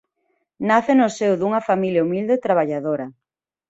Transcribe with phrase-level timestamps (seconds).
[0.69, 3.05] Nace no seo dunha familia humilde e traballadora.